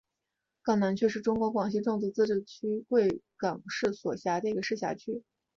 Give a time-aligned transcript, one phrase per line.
[0.63, 5.21] 港南区是中国广西壮族自治区贵港市所辖的一个市辖区。